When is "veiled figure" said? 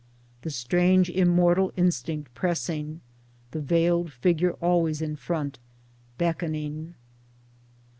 3.61-4.53